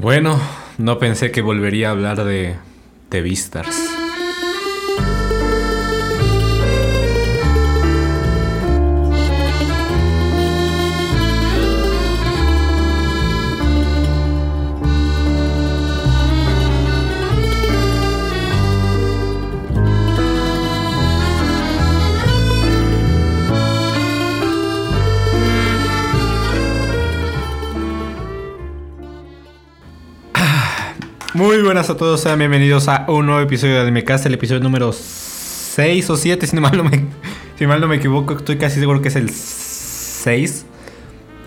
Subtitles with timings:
[0.00, 0.40] Bueno,
[0.78, 2.56] no pensé que volvería a hablar de,
[3.10, 3.79] de Vistars.
[31.40, 34.92] Muy buenas a todos, sean bienvenidos a un nuevo episodio de Animecast, el episodio número
[34.92, 37.06] 6 o 7, si mal, no me,
[37.58, 40.66] si mal no me equivoco, estoy casi seguro que es el 6.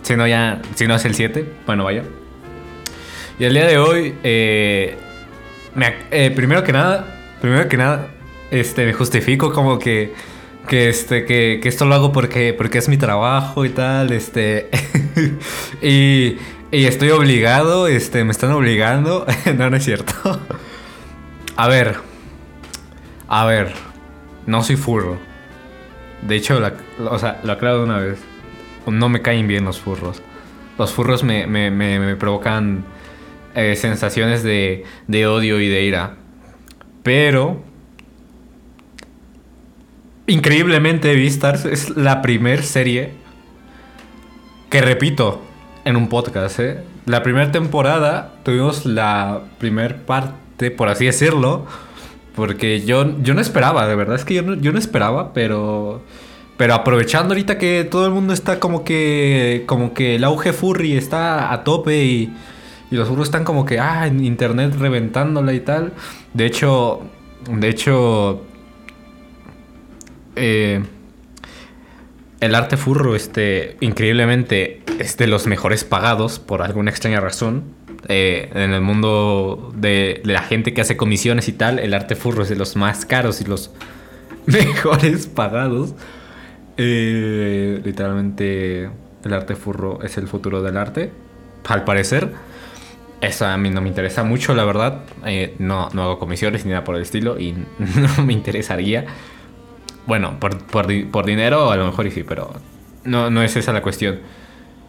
[0.01, 2.05] Si no, ya, si no es el 7, bueno, vaya.
[3.37, 4.97] Y el día de hoy, eh,
[6.09, 8.07] eh, primero que nada, primero que nada,
[8.49, 10.15] este, me justifico como que,
[10.67, 14.71] que, este, que, que esto lo hago porque, porque es mi trabajo y tal, este,
[15.83, 16.37] y
[16.73, 19.27] y estoy obligado, este, me están obligando.
[19.57, 20.13] no, no es cierto.
[21.55, 21.97] a ver.
[23.27, 23.73] A ver.
[24.47, 25.19] No soy furro.
[26.23, 26.59] De hecho,
[26.99, 28.19] o sea, lo aclaro de una vez.
[28.87, 30.23] No me caen bien los furros.
[30.79, 32.83] Los furros me, me, provocan
[33.53, 36.15] eh, sensaciones de, de odio y de ira.
[37.03, 37.61] Pero
[40.25, 43.11] increíblemente Vistars es la primer serie
[44.71, 45.52] que repito
[45.85, 46.59] en un podcast.
[46.59, 46.83] ¿eh?
[47.05, 51.65] La primera temporada tuvimos la primera parte, por así decirlo,
[52.35, 56.01] porque yo, yo no esperaba, de verdad es que yo no, yo no esperaba, pero...
[56.57, 59.63] Pero aprovechando ahorita que todo el mundo está como que.
[59.65, 62.33] Como que el auge furry está a tope y.
[62.91, 63.79] Y los furros están como que.
[63.79, 65.93] Ah, en internet reventándola y tal.
[66.33, 67.01] De hecho.
[67.49, 68.43] De hecho.
[70.35, 70.83] Eh,
[72.43, 77.63] el arte furro, este, increíblemente, es de los mejores pagados por alguna extraña razón.
[78.09, 82.43] Eh, en el mundo de, la gente que hace comisiones y tal, el arte furro
[82.43, 83.71] es de los más caros y los
[84.45, 85.95] mejores pagados.
[86.75, 88.89] Eh, literalmente,
[89.23, 91.11] el arte furro es el futuro del arte,
[91.65, 92.33] al parecer.
[93.21, 95.03] Eso a mí no me interesa mucho, la verdad.
[95.25, 97.53] Eh, no, no hago comisiones ni nada por el estilo y
[98.17, 99.05] no me interesaría.
[100.05, 102.53] Bueno, por, por, dinero a lo mejor sí, pero
[103.05, 104.19] no, no es esa la cuestión.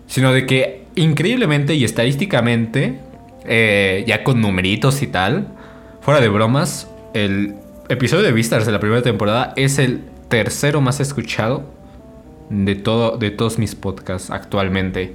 [0.07, 2.99] Sino de que increíblemente y estadísticamente,
[3.45, 5.49] eh, ya con numeritos y tal,
[6.01, 7.55] fuera de bromas, el
[7.89, 11.65] episodio de Vistas de la primera temporada es el tercero más escuchado
[12.51, 15.15] de, todo, de todos mis podcasts actualmente.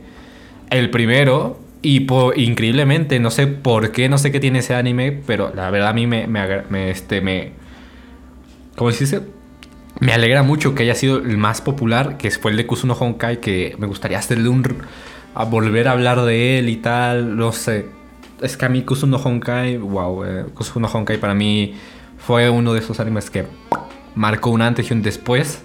[0.70, 5.52] El primero, y increíblemente, no sé por qué, no sé qué tiene ese anime, pero
[5.54, 7.52] la verdad a mí me, me, me este, me...
[8.76, 9.39] ¿Cómo se dice?
[10.00, 13.42] Me alegra mucho que haya sido el más popular, que fue el de Kusuno Honkai,
[13.42, 14.64] que me gustaría hacerle un...
[15.50, 17.88] volver a hablar de él y tal, no sé.
[18.42, 21.76] Es que a mí Kusuno Honkai, wow, eh, Kusuno Honkai para mí
[22.18, 23.46] fue uno de esos animes que
[24.16, 25.62] marcó un antes y un después.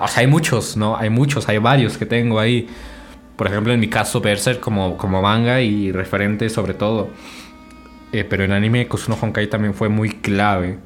[0.00, 0.96] O sea, hay muchos, ¿no?
[0.96, 2.66] Hay muchos, hay varios que tengo ahí.
[3.36, 7.10] Por ejemplo, en mi caso, Berserk como, como manga y referente sobre todo.
[8.12, 10.78] Eh, pero en anime Kusuno Honkai también fue muy clave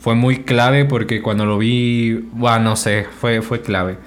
[0.00, 3.98] fue muy clave porque cuando lo vi, bueno, no sé, fue, fue clave.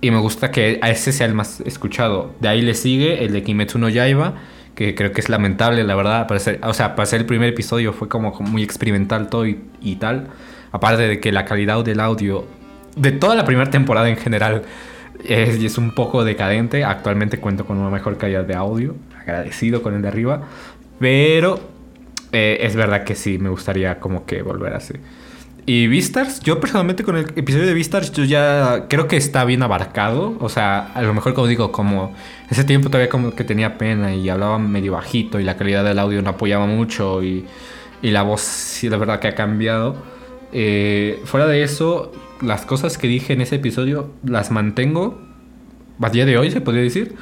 [0.00, 2.34] Y me gusta que a ese sea el más escuchado.
[2.40, 4.34] De ahí le sigue el de Kimetsu no Yaiba,
[4.74, 6.26] que creo que es lamentable, la verdad.
[6.26, 9.96] Para ser, o sea, para ser el primer episodio fue como muy experimental todo y,
[10.00, 10.28] tal.
[10.72, 12.46] Aparte de que la calidad del audio
[12.96, 14.62] de toda la primera temporada en general
[15.22, 16.82] es, es un poco decadente.
[16.82, 18.96] Actualmente cuento con una mejor calidad de audio.
[19.18, 20.42] Agradecido con el de arriba.
[20.98, 21.60] Pero
[22.32, 24.94] eh, es verdad que sí, me gustaría como que volver así.
[25.68, 29.64] Y Vistars, yo personalmente con el episodio de Vistars, yo ya creo que está bien
[29.64, 30.36] abarcado.
[30.38, 32.14] O sea, a lo mejor como digo, como
[32.48, 35.98] ese tiempo todavía como que tenía pena y hablaba medio bajito y la calidad del
[35.98, 37.46] audio no apoyaba mucho y,
[38.00, 39.96] y la voz sí, la verdad que ha cambiado.
[40.52, 45.20] Eh, fuera de eso, las cosas que dije en ese episodio las mantengo
[46.00, 47.16] a día de hoy, se podría decir.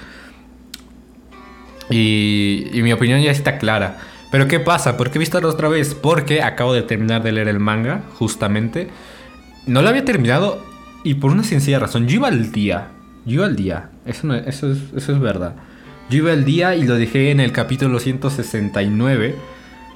[1.89, 4.01] Y, y mi opinión ya está clara.
[4.35, 4.97] Pero ¿qué pasa?
[4.97, 5.95] ¿Por qué visto otra vez?
[5.95, 8.89] Porque acabo de terminar de leer el manga, justamente.
[9.69, 10.61] No lo había terminado
[11.05, 12.09] y por una sencilla razón.
[12.09, 12.89] Yo iba al día.
[13.25, 13.91] Yo iba al día.
[14.05, 15.55] Eso, eso, es, eso es verdad.
[16.11, 19.37] Yo iba al día y lo dejé en el capítulo 169.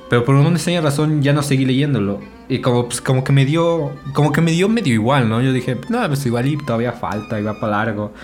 [0.09, 2.21] Pero por una sencilla razón ya no seguí leyéndolo.
[2.49, 3.91] Y como, pues, como que me dio.
[4.13, 5.43] Como que me dio medio igual, ¿no?
[5.43, 8.15] Yo dije, no, pues igual y todavía falta, y va para largo.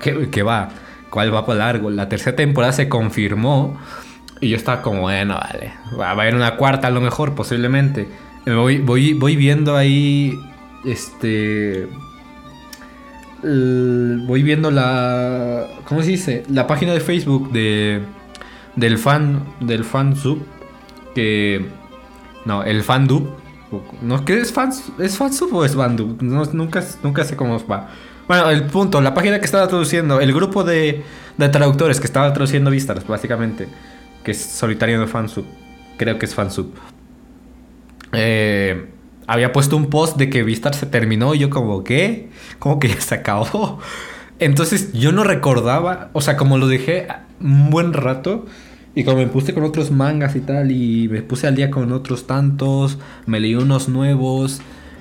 [0.00, 0.70] ¿Qué, ¿Qué va?
[1.10, 1.90] ¿Cuál va para largo?
[1.90, 3.78] La tercera temporada se confirmó.
[4.40, 5.72] Y yo estaba como, bueno, vale.
[5.98, 8.08] Va a haber una cuarta a lo mejor, posiblemente.
[8.46, 10.38] Voy, voy, voy viendo ahí.
[10.84, 11.88] Este.
[13.42, 15.66] voy viendo la.
[15.84, 16.44] ¿Cómo se dice?
[16.48, 18.02] La página de Facebook de.
[18.76, 20.46] del fan del fan sub
[21.14, 21.66] que
[22.44, 23.28] no, el fan dub
[24.02, 27.88] no qué es fan es o es fan no, nunca nunca sé cómo va.
[28.26, 31.02] Bueno, el punto, la página que estaba traduciendo, el grupo de,
[31.38, 33.68] de traductores que estaba traduciendo Vistas, básicamente,
[34.28, 35.46] que es solitario de fansub,
[35.96, 36.70] creo que es fansub.
[38.12, 38.90] Eh,
[39.26, 42.28] había puesto un post de que Vistar se terminó y yo como, ¿qué?
[42.58, 43.78] ¿Cómo que ya se acabó?
[44.38, 47.08] Entonces yo no recordaba, o sea, como lo dejé
[47.40, 48.44] un buen rato
[48.94, 51.90] y como me puse con otros mangas y tal y me puse al día con
[51.92, 54.60] otros tantos, me leí unos nuevos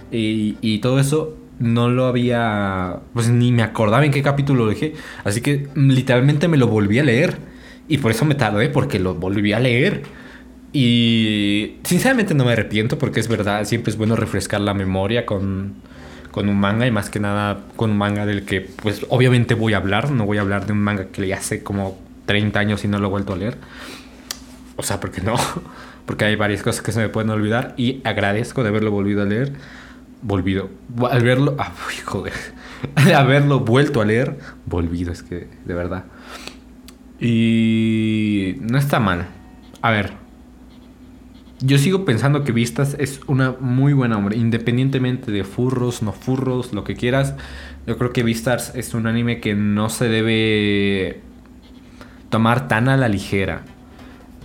[0.09, 4.69] y, y todo eso, no lo había, pues ni me acordaba en qué capítulo lo
[4.69, 4.93] dejé.
[5.25, 7.56] Así que literalmente me lo volví a leer.
[7.87, 10.03] Y por eso me tardé, porque lo volví a leer.
[10.73, 15.75] Y sinceramente no me arrepiento porque es verdad, siempre es bueno refrescar la memoria con,
[16.31, 19.73] con un manga y más que nada con un manga del que pues obviamente voy
[19.73, 21.97] a hablar, no voy a hablar de un manga que leí hace como
[22.27, 23.57] 30 años y no lo he vuelto a leer.
[24.75, 25.35] O sea, porque no,
[26.05, 29.25] porque hay varias cosas que se me pueden olvidar y agradezco de haberlo volvido a
[29.25, 29.53] leer.
[30.21, 30.69] Volvido,
[31.09, 31.71] al verlo, ah,
[32.05, 32.33] joder,
[32.95, 36.05] al haberlo vuelto a leer, volvido, es que de verdad.
[37.19, 39.27] Y no está mal.
[39.81, 40.11] A ver,
[41.59, 46.73] yo sigo pensando que Vistas es una muy buena obra, independientemente de furros, no furros,
[46.73, 47.33] lo que quieras.
[47.87, 51.21] Yo creo que Vistas es un anime que no se debe
[52.29, 53.63] tomar tan a la ligera.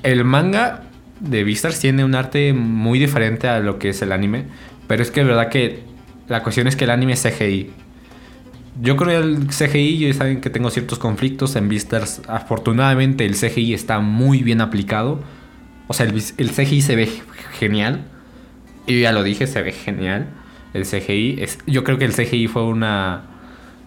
[0.03, 0.85] El manga
[1.21, 4.47] de Vistas tiene un arte muy diferente a lo que es el anime,
[4.87, 5.81] pero es que es verdad que
[6.29, 7.71] la cuestión es que el anime es CGI.
[8.81, 12.23] Yo creo el CGI, ya saben que tengo ciertos conflictos en Vistas.
[12.27, 15.21] Afortunadamente el CGI está muy bien aplicado
[15.93, 17.09] o sea, el, CGI se ve
[17.59, 18.05] genial.
[18.87, 20.29] Y ya lo dije, se ve genial.
[20.73, 21.37] El CGI.
[21.43, 23.25] Es, yo creo que el CGI fue una.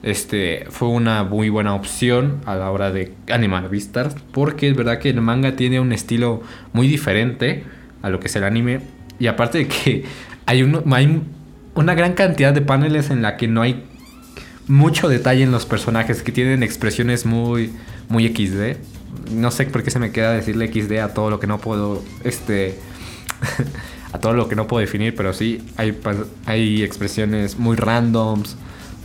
[0.03, 0.65] Este.
[0.69, 4.15] Fue una muy buena opción a la hora de animar vistas.
[4.33, 6.43] Porque es verdad que el manga tiene un estilo
[6.73, 7.63] muy diferente
[8.03, 8.81] a lo que es el anime.
[9.17, 10.03] Y aparte de que
[10.45, 10.61] hay,
[10.91, 11.21] hay
[11.73, 13.83] una gran cantidad de paneles en la que no hay
[14.67, 16.21] mucho detalle en los personajes.
[16.21, 17.71] Que tienen expresiones muy.
[18.09, 18.77] muy XD
[19.31, 22.03] no sé por qué se me queda decirle XD a todo lo que no puedo,
[22.23, 22.77] este,
[24.13, 25.97] a todo lo que no puedo definir, pero sí hay,
[26.45, 28.55] hay expresiones muy randoms,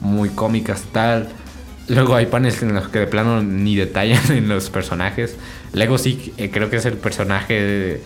[0.00, 1.28] muy cómicas, tal.
[1.88, 5.36] Luego hay paneles en los que de plano ni detallan en los personajes.
[5.72, 8.00] Lego sí eh, creo que es el personaje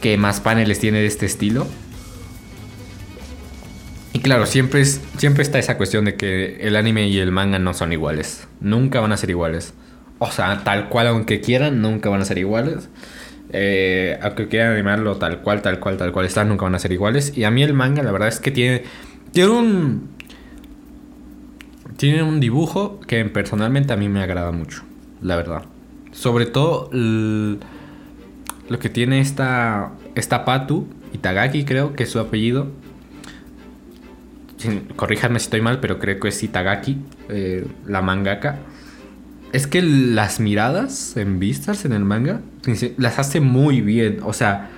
[0.00, 1.66] que más paneles tiene de este estilo.
[4.16, 7.58] Y claro, siempre, es, siempre está esa cuestión de que el anime y el manga
[7.58, 8.48] no son iguales.
[8.62, 9.74] Nunca van a ser iguales.
[10.18, 12.88] O sea, tal cual, aunque quieran, nunca van a ser iguales.
[13.50, 16.92] Eh, aunque quieran animarlo tal cual, tal cual, tal cual está, nunca van a ser
[16.92, 17.36] iguales.
[17.36, 18.84] Y a mí el manga, la verdad es que tiene,
[19.32, 20.08] tiene un.
[21.98, 24.82] Tiene un dibujo que personalmente a mí me agrada mucho,
[25.20, 25.64] la verdad.
[26.12, 27.58] Sobre todo lo
[28.78, 32.68] que tiene esta, esta Patu, Itagaki creo que es su apellido.
[34.96, 36.98] Corríjanme si estoy mal, pero creo que es Itagaki,
[37.28, 38.58] eh, la mangaka
[39.52, 42.40] es que las miradas en vistas en el manga
[42.98, 44.20] las hace muy bien.
[44.22, 44.70] O sea,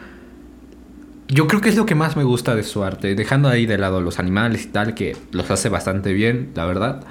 [1.27, 3.15] yo creo que es lo que más me gusta de su arte.
[3.15, 7.05] Dejando ahí de lado los animales y tal, que los hace bastante bien, la verdad.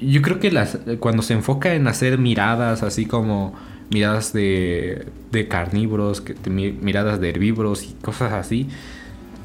[0.00, 0.50] Yo creo que
[0.98, 3.54] cuando se enfoca en hacer miradas así como
[3.90, 8.68] miradas de, de carnívoros, miradas de herbívoros y cosas así.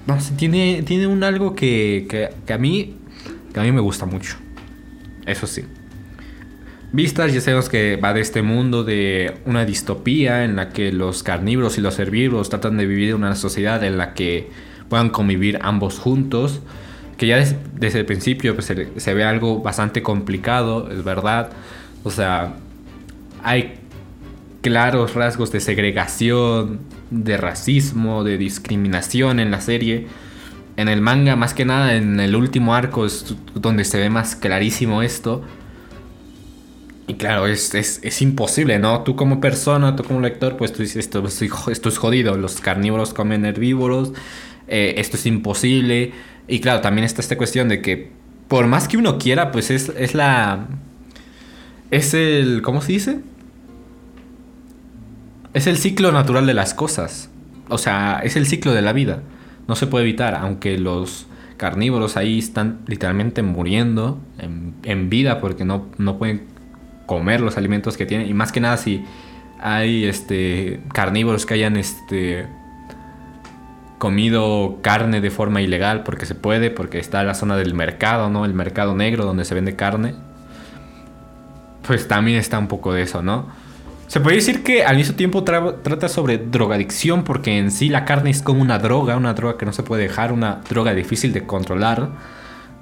[0.07, 2.05] No sé, tiene, tiene un algo que,
[2.45, 2.95] que, a mí,
[3.53, 4.37] que a mí me gusta mucho.
[5.25, 5.63] Eso sí.
[6.91, 11.23] Vistas ya sabemos que va de este mundo de una distopía en la que los
[11.23, 14.49] carnívoros y los herbívoros tratan de vivir una sociedad en la que
[14.87, 16.61] puedan convivir ambos juntos.
[17.17, 21.51] Que ya desde, el principio pues, se, ve algo bastante complicado, es verdad.
[22.03, 22.55] O sea,
[23.43, 23.79] hay
[24.65, 26.79] claros rasgos de segregación,
[27.11, 30.07] de racismo, de discriminación en la serie.
[30.75, 34.35] En el manga, más que nada en el último arco, es donde se ve más
[34.35, 35.43] clarísimo esto.
[37.05, 39.03] Y claro, es, es, imposible, ¿no?
[39.03, 42.35] Tú como persona, tú como lector, pues tú dices, esto, esto es jodido.
[42.35, 44.13] Los carnívoros comen herbívoros,
[44.67, 46.11] eh, esto es imposible.
[46.47, 48.09] Y claro, también está esta cuestión de que
[48.47, 50.65] por más que uno quiera, pues es, es la...
[51.91, 52.63] Es el...
[52.63, 53.19] ¿Cómo se dice?
[55.55, 57.29] Es el ciclo natural de las cosas.
[57.69, 59.21] O sea, es el ciclo de la vida.
[59.69, 65.85] No se puede evitar, aunque los carnívoros ahí están literalmente muriendo en, vida porque no,
[65.97, 66.43] no pueden
[67.05, 68.27] comer los alimentos que tienen.
[68.27, 69.05] Y más que nada si
[69.61, 72.47] hay este carnívoros que hayan este
[73.97, 78.43] comido carne de forma ilegal porque se puede, porque está la zona del mercado, ¿no?
[78.43, 80.15] El mercado negro donde se vende carne.
[81.87, 83.63] Pues también está un poco de eso, ¿no?
[84.07, 88.29] Se puede decir que al mismo tiempo trata sobre drogadicción porque en sí la carne
[88.29, 91.45] es como una droga, una droga que no se puede dejar, una droga difícil de
[91.45, 92.09] controlar,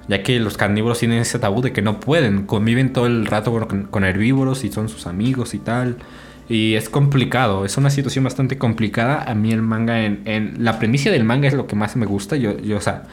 [0.06, 3.52] ya que los carnívoros tienen ese tabú de que no pueden, conviven todo el rato
[3.90, 5.96] con, herbívoros y son sus amigos y tal.
[6.46, 9.24] Y es complicado, es una situación bastante complicada.
[9.26, 12.36] A mí el manga, en, la premisa del manga es lo que más me gusta.
[12.36, 13.04] Yo, yo, o sea,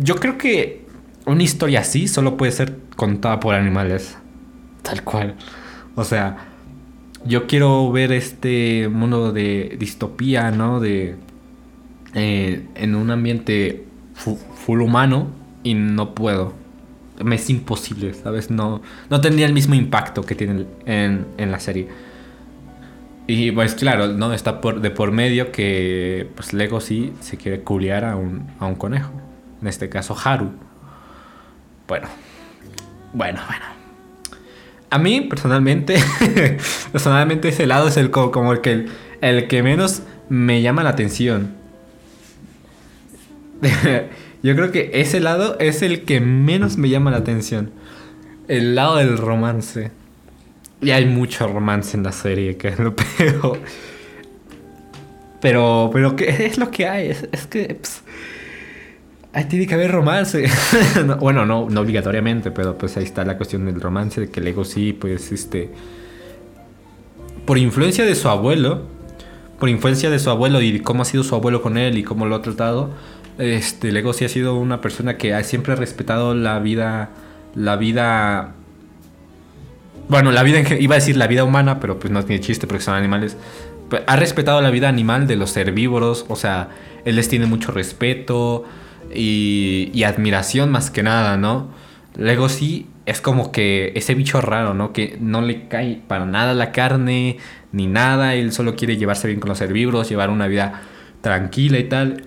[0.00, 0.86] yo creo que
[1.26, 4.16] una historia así solo puede ser contada por animales.
[4.82, 5.34] Tal cual.
[5.94, 6.49] O sea,
[7.24, 10.80] yo quiero ver este mundo de distopía, ¿no?
[10.80, 11.16] De.
[12.14, 13.84] Eh, en un ambiente
[14.14, 15.28] full humano
[15.62, 16.54] y no puedo.
[17.22, 18.50] Me es imposible, ¿sabes?
[18.50, 21.88] No, no tendría el mismo impacto que tiene en, en la serie.
[23.26, 24.32] Y pues claro, ¿no?
[24.32, 28.66] Está por, de por medio que pues Lego sí se quiere culiar a un, a
[28.66, 29.12] un conejo.
[29.60, 30.50] En este caso, Haru.
[31.86, 32.08] Bueno,
[33.12, 33.79] bueno, bueno.
[34.90, 35.96] A mí, personalmente,
[36.92, 38.86] personalmente ese lado es el como el que,
[39.20, 41.54] el que menos me llama la atención.
[44.42, 47.70] Yo creo que ese lado es el que menos me llama la atención.
[48.48, 49.90] El lado del romance.
[50.80, 53.60] Y hay mucho romance en la serie, que es lo peor.
[55.40, 57.08] Pero, pero ¿qué es lo que hay?
[57.08, 57.78] Es, que...
[59.32, 60.48] Ahí tiene que haber romance.
[61.20, 64.64] bueno, no, no obligatoriamente, pero pues ahí está la cuestión del romance, de que Lego
[64.64, 65.70] sí, pues este...
[67.46, 68.82] Por influencia de su abuelo,
[69.58, 72.26] por influencia de su abuelo y cómo ha sido su abuelo con él y cómo
[72.26, 72.90] lo ha tratado,
[73.38, 77.10] este Lego sí ha sido una persona que ha siempre respetado la vida,
[77.54, 78.54] la vida...
[80.08, 82.66] Bueno, la vida, en, iba a decir la vida humana, pero pues no tiene chiste
[82.66, 83.36] porque son animales.
[84.08, 86.70] Ha respetado la vida animal de los herbívoros, o sea,
[87.04, 88.64] él les tiene mucho respeto
[89.14, 91.68] y, admiración más que nada, ¿no?
[92.16, 94.92] Luego sí es como que ese bicho raro, ¿no?
[94.92, 97.38] Que no le cae para nada la carne
[97.72, 100.82] ni nada, él solo quiere llevarse bien con los herbívoros, llevar una vida
[101.20, 102.24] tranquila y tal.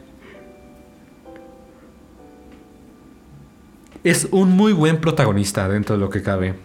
[4.03, 6.55] Es un muy buen protagonista dentro de lo que cabe.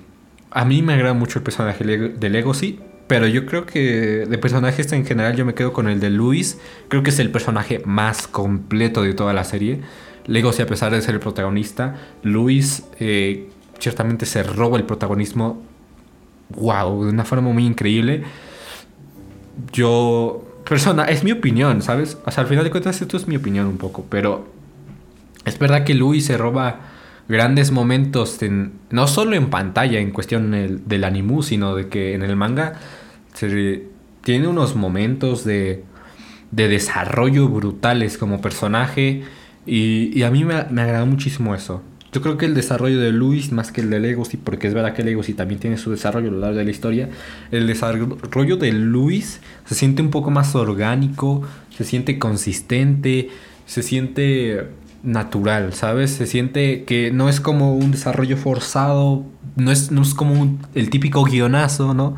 [0.50, 4.92] A mí me agrada mucho el personaje de Legacy, pero yo creo que de personajes
[4.92, 6.58] en general yo me quedo con el de Luis.
[6.88, 9.80] Creo que es el personaje más completo de toda la serie.
[10.26, 13.48] Legosi, a pesar de ser el protagonista, Luis eh,
[13.78, 15.62] ciertamente se roba el protagonismo,
[16.50, 18.24] wow, de una forma muy increíble.
[19.72, 22.18] Yo, persona, es mi opinión, ¿sabes?
[22.26, 24.46] O sea, al final de cuentas esto es mi opinión un poco, pero
[25.46, 26.80] es verdad que Luis se roba
[27.26, 32.22] grandes momentos, en, no solo en pantalla, en cuestión del animu, sino de que en
[32.22, 32.74] el manga
[33.38, 33.84] se,
[34.22, 35.84] tiene unos momentos de,
[36.50, 39.22] de desarrollo brutales como personaje
[39.64, 41.82] y, a mí me, me agradó muchísimo eso.
[42.10, 44.94] Yo creo que el desarrollo de Luis más que el de Legacy, porque es verdad
[44.94, 47.10] que Legacy también tiene su desarrollo a lo largo de la historia,
[47.50, 51.42] el desarrollo de Luis se siente un poco más orgánico,
[51.76, 53.28] se siente consistente,
[53.66, 54.68] se siente
[55.02, 56.10] natural, ¿sabes?
[56.12, 59.26] Se siente que no es como un desarrollo forzado,
[59.56, 62.16] no es, no es como el típico guionazo, ¿no?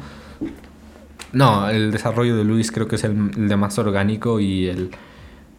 [1.33, 4.91] No, el desarrollo de Luis creo que es el de más orgánico y el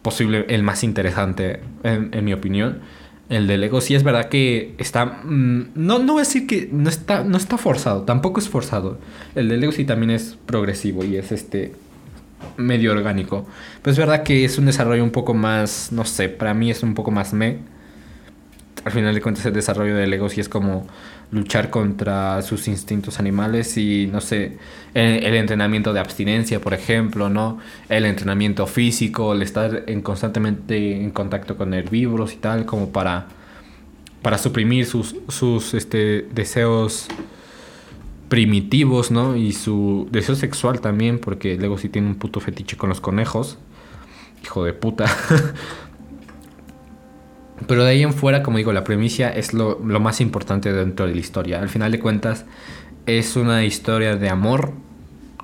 [0.02, 2.80] posible el más interesante, en, mi opinión.
[3.28, 5.06] El de Lego sí es verdad que está...
[5.06, 8.98] Mm, no, no voy a decir que no está, no está forzado, tampoco es forzado.
[9.34, 11.72] El de Lego sí también es progresivo y es este
[12.56, 13.46] medio orgánico.
[13.80, 16.82] Pero es verdad que es un desarrollo un poco más, no sé, para mí es
[16.82, 17.58] un poco más me.
[18.84, 20.86] Al final de cuentas el desarrollo de Lego sí es como
[21.32, 24.58] luchar contra sus instintos animales y no sé,
[24.94, 27.58] el, entrenamiento de abstinencia, por ejemplo, ¿no?
[27.88, 33.28] El entrenamiento físico, el estar en constantemente en contacto con herbívoros y tal, como para,
[34.20, 37.08] para suprimir sus, sus este, deseos
[38.28, 39.34] primitivos, ¿no?
[39.34, 43.58] Y su deseo sexual también, porque luego sí tiene un puto fetiche con los conejos.
[44.42, 45.06] Hijo de puta.
[47.66, 51.14] Pero de ahí en fuera, como digo, la premisa es lo, más importante dentro de
[51.14, 51.60] la historia.
[51.60, 52.44] Al final de cuentas,
[53.06, 54.72] es una historia de amor,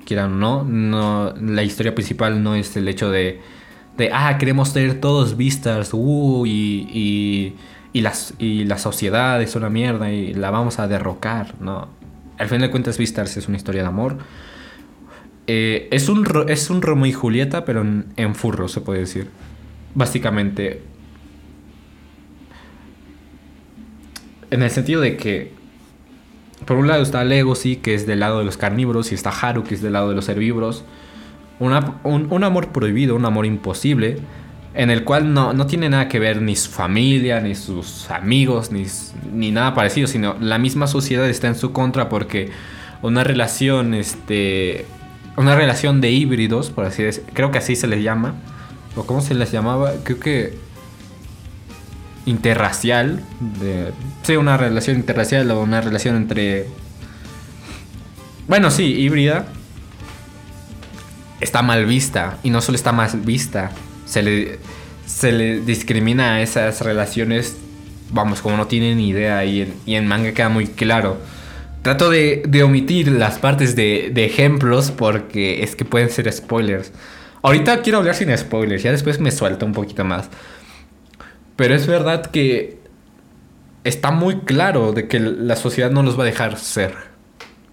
[0.05, 0.63] quieran o no.
[0.63, 3.41] no la historia principal no es el hecho de,
[3.97, 7.55] de ah, queremos tener todos vistas, uh, y,
[7.93, 11.87] y, las, y la sociedad es una mierda y la vamos a derrocar, no.
[12.37, 14.17] Al final de cuentas, Vistas es una historia de amor.
[15.47, 17.85] Eh, es, un, es un Romeo y Julieta, pero
[18.15, 19.27] en furro, se puede decir.
[19.93, 20.81] Básicamente,
[24.51, 25.53] En el sentido de que,
[26.65, 29.63] por un lado está Legacy, que es del lado de los carnívoros, y está Haru,
[29.63, 30.83] que es del lado de los herbívoros.
[31.59, 34.17] un, amor prohibido, un amor imposible,
[34.73, 38.71] en el cual no, no, tiene nada que ver ni su familia, ni sus amigos,
[38.71, 38.85] ni,
[39.33, 42.51] ni nada parecido, sino la misma sociedad está en su contra porque
[43.01, 44.85] una relación, este,
[45.37, 48.35] una relación de híbridos, por así decirlo, creo que así se les llama,
[48.95, 50.68] o cómo se les llamaba, creo que
[52.29, 56.67] interracial, de, sí, una relación interracial o una relación entre,
[58.47, 59.47] bueno, sí, híbrida,
[61.41, 63.71] está mal vista, y no solo está mal vista,
[64.05, 64.59] se le,
[65.07, 67.57] se le discrimina a esas relaciones,
[68.11, 71.17] vamos, como no tienen idea, y en, y en manga queda muy claro.
[71.81, 76.91] Trato de, omitir las partes de, de, ejemplos porque es que pueden ser spoilers.
[77.41, 80.29] Ahorita quiero hablar sin spoilers, ya después me suelto un poquito más.
[81.59, 82.79] Pero es verdad que
[83.83, 86.93] está muy claro de que la sociedad no los va a dejar ser.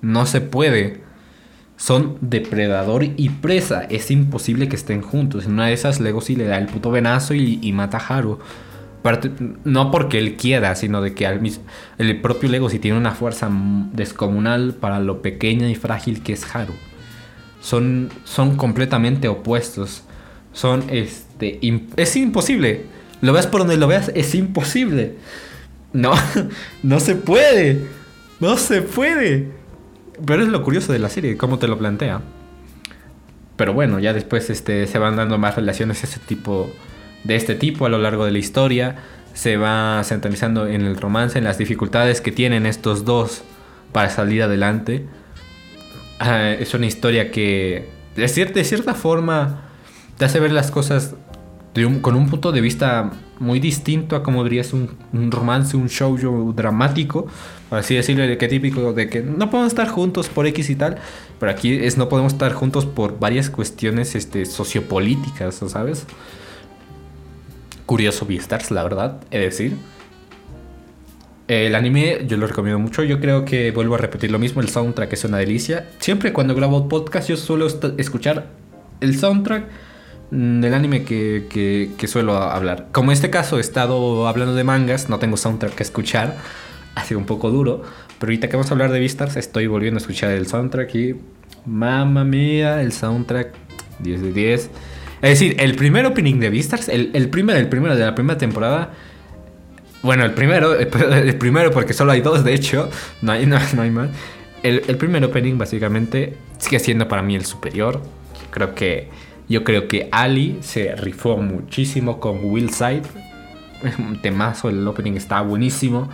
[0.02, 1.02] No se puede.
[1.76, 3.85] Son depredador y presa.
[3.85, 5.47] Es imposible que estén juntos.
[5.47, 8.40] En una de esas, Legosi le da el puto venazo y, mata a Haru
[9.62, 11.28] no porque él quiera, sino de que
[11.99, 13.49] el propio Legoshi tiene una fuerza
[13.93, 16.75] descomunal para lo pequeña y frágil que es Haru.
[17.61, 20.02] Son, son completamente opuestos.
[20.52, 21.61] Son este.
[21.97, 22.96] es imposible.
[23.26, 25.14] Lo veas por donde lo veas, es imposible.
[25.92, 26.12] No,
[26.85, 27.85] no se puede.
[28.38, 29.49] No se puede.
[30.25, 32.21] Pero es lo curioso de la serie, cómo te lo plantea.
[33.56, 36.71] Pero bueno, ya después este, se van dando más relaciones ese tipo
[37.25, 38.95] de este tipo a lo largo de la historia.
[39.35, 43.42] Se va centralizando en el romance, en las dificultades que tienen estos dos
[43.90, 45.04] para salir adelante.
[46.21, 49.62] Ah, es una historia que de cierta, de cierta forma
[50.16, 51.16] te hace ver las cosas
[52.00, 54.88] con un punto de vista muy distinto a como dirías un,
[55.30, 57.26] romance, un show dramático,
[57.71, 60.97] así decirlo, de que típico de que no podemos estar juntos por X y tal,
[61.38, 66.06] pero aquí es no podemos estar juntos por varias cuestiones este, sociopolíticas, ¿sabes?
[67.87, 69.76] curioso Beastars, la verdad, es decir.
[71.49, 73.04] El anime yo lo recomiendo mucho.
[73.04, 74.61] Yo creo que vuelvo a repetir lo mismo.
[74.61, 75.88] El soundtrack es una delicia.
[76.00, 78.49] Siempre cuando grabo podcast yo suelo escuchar
[79.00, 79.64] el soundtrack
[80.30, 81.47] del anime que,
[81.97, 82.88] que, suelo hablar.
[82.92, 86.37] Como en este caso he estado hablando de mangas, no tengo soundtrack que escuchar.
[86.96, 87.83] Ha sido un poco duro.
[88.18, 91.14] Pero ahorita que vamos a hablar de Beastars estoy volviendo a escuchar el soundtrack y...
[91.66, 93.53] Mamma mía, el soundtrack
[93.98, 94.70] 10 de 10.
[95.20, 98.38] Es decir, el primer opening de Beastars, el, el primero, el primero de la primera
[98.38, 98.92] temporada.
[100.03, 102.88] Bueno, el primero, el primero porque solo hay dos, de hecho,
[103.20, 104.09] no hay, no, hay más.
[104.62, 108.03] El, el, primer opening básicamente sigue siendo para mí el superior.
[108.51, 109.11] Creo que
[109.48, 113.02] yo creo que Ali se rifó muchísimo con Will Side.
[113.98, 116.09] Un temazo, el opening está buenísimo.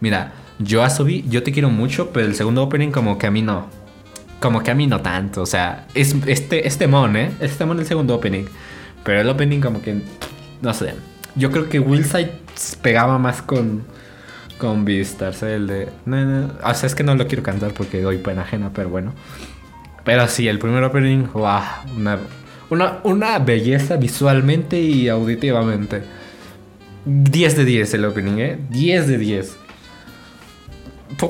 [0.00, 3.42] Mira, yo Asobi, yo te quiero mucho, pero el segundo opening como que a mí
[3.42, 3.68] no
[4.44, 5.40] como que a mí no tanto.
[5.40, 7.30] O sea, es este, este mon, ¿eh?
[7.40, 8.44] Este mon el segundo opening.
[9.02, 10.02] Pero el opening como que,
[10.60, 10.94] no sé.
[11.34, 12.30] Yo creo que Willside
[12.82, 13.84] pegaba más con,
[14.58, 15.54] con Beastars, ¿eh?
[15.54, 15.88] El de...
[16.62, 19.14] O sea, es que no lo quiero cantar porque doy pena ajena, pero bueno.
[20.04, 21.62] Pero sí, el primer opening, wow,
[21.96, 22.18] una,
[23.04, 26.02] una, belleza visualmente y auditivamente.
[27.04, 28.58] 10 de 10 el opening, ¿eh?
[28.70, 29.56] 10 de 10.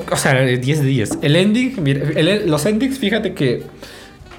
[0.09, 1.19] O sea, 10 de 10.
[1.21, 1.75] El ending,
[2.45, 3.63] los endings, fíjate que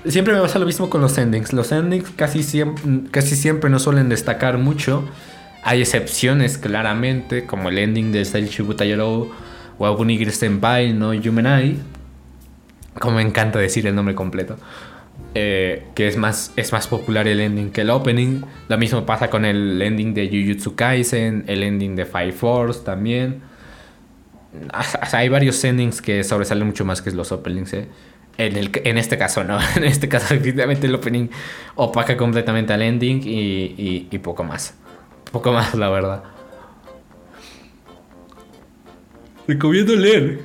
[0.06, 1.52] siempre me pasa lo mismo con los endings.
[1.52, 5.04] Los endings casi siempre, casi siempre no suelen destacar mucho.
[5.62, 9.30] Hay excepciones, claramente, como el ending de Style Shibutayaro
[9.78, 11.76] o Abunigiri Senpai no Yumenai.
[12.98, 14.56] Como me encanta decir el nombre completo.
[15.38, 18.42] Eh, que es más, es más popular el ending que el opening.
[18.68, 23.42] Lo mismo pasa con el ending de Jujutsu Kaisen, el ending de Five Force también
[25.12, 27.88] hay varios endings que sobresalen mucho más que los openings, ¿eh?
[28.38, 29.58] En, el, en este caso, ¿no?
[29.76, 31.28] En este caso, definitivamente el opening
[31.74, 34.74] opaca completamente al ending y, y, poco más.
[35.32, 36.22] Poco más, la verdad.
[39.48, 40.40] Recomiendo leer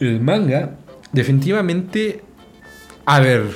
[0.00, 0.76] el manga.
[1.12, 2.22] Definitivamente.
[3.10, 3.46] A ver.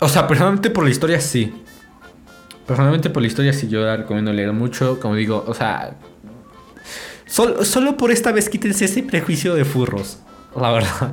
[0.00, 1.54] O sea, personalmente por la historia sí.
[2.66, 4.98] Personalmente por la historia sí yo la recomiendo leer mucho.
[4.98, 5.94] Como digo, o sea,
[7.26, 10.18] Solo, por esta vez quítense ese prejuicio de furros.
[10.56, 11.12] La verdad.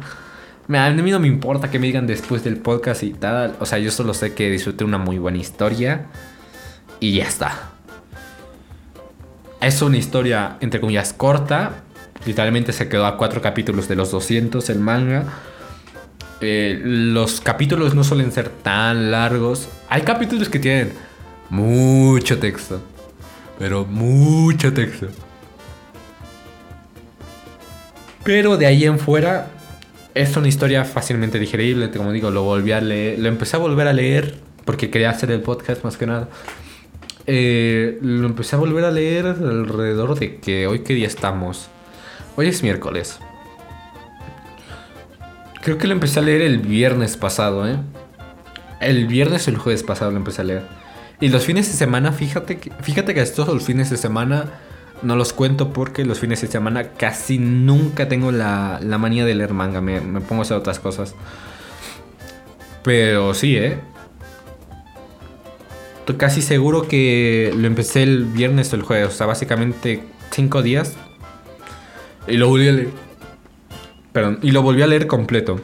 [0.67, 3.55] A mí no me importa que me digan después del podcast y tal.
[3.59, 6.07] O sea, yo solo sé que disfruté una muy buena historia.
[6.99, 7.69] Y ya está.
[9.61, 11.83] Es una historia, entre comillas, corta.
[12.25, 15.25] Literalmente se quedó a cuatro capítulos de los 200 el manga.
[16.41, 19.69] Eh, los capítulos no suelen ser tan largos.
[19.89, 20.93] Hay capítulos que tienen
[21.49, 22.81] mucho texto.
[23.57, 25.07] Pero mucho texto.
[28.23, 29.51] Pero de ahí en fuera
[30.13, 31.91] es una historia fácilmente digerible.
[31.91, 35.31] Como digo, lo volví a leer, lo empecé a volver a leer porque quería hacer
[35.31, 36.29] el podcast más que nada.
[37.25, 41.69] Eh, lo empecé a volver a leer alrededor de que hoy qué día estamos.
[42.35, 43.19] Hoy es miércoles.
[45.61, 47.77] Creo que lo empecé a leer el viernes pasado, ¿eh?
[48.79, 50.63] El viernes o el jueves pasado lo empecé a leer.
[51.19, 54.45] Y los fines de semana, fíjate que, fíjate que estos los fines de semana
[55.01, 59.35] no los cuento porque los fines de semana casi nunca tengo la, la manía de
[59.35, 59.81] leer manga.
[59.81, 61.13] Me, me pongo a hacer otras cosas.
[62.83, 63.79] Pero sí, ¿eh?
[65.99, 69.09] Estoy casi seguro que lo empecé el viernes o el jueves.
[69.09, 70.95] O sea, básicamente cinco días.
[72.27, 73.08] Y lo volví a leer.
[74.11, 74.39] Perdón.
[74.41, 75.59] Y lo volví a leer completo.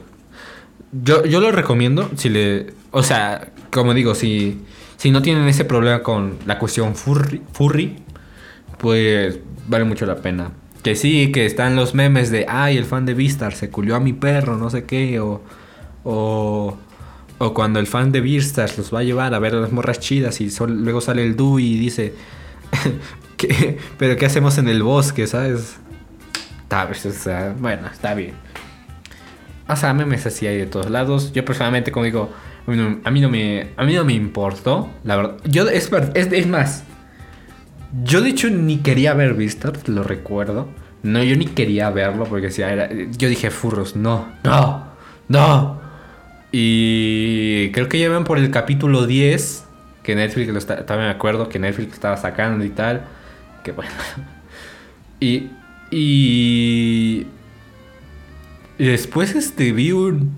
[0.91, 2.73] Yo, yo lo recomiendo si le...
[2.91, 4.61] O sea, como digo, si,
[4.97, 7.97] si no tienen ese problema con la cuestión furry, furry,
[8.77, 10.51] pues vale mucho la pena.
[10.83, 13.99] Que sí, que están los memes de, ay, el fan de Vistar se culió a
[13.99, 15.41] mi perro, no sé qué, o...
[16.07, 16.77] O,
[17.39, 20.39] o cuando el fan de Beastars los va a llevar a ver las morras chidas
[20.39, 22.13] y luego sale el Du y dice,
[23.37, 25.77] ¿Qué, pero ¿qué hacemos en el bosque, sabes?
[26.83, 28.33] O sea, bueno, está bien.
[29.67, 31.31] O sea, memes así hay de todos lados.
[31.33, 32.31] Yo personalmente, como digo,
[32.67, 35.37] a mí no me, a mí no me importó, la verdad.
[35.45, 36.83] Yo, es, es, es más,
[38.03, 40.67] yo de hecho ni quería ver Beastars, lo recuerdo.
[41.03, 44.85] No, yo ni quería verlo porque si era, yo dije, furros, no, no,
[45.27, 45.81] no.
[46.51, 49.65] Y creo que llevan por el capítulo 10,
[50.03, 53.03] que Netflix lo está, también me acuerdo que Netflix estaba sacando y tal.
[53.63, 53.91] Que bueno.
[55.19, 55.49] Y.
[55.91, 57.25] Y.
[58.77, 60.35] Después este vi un.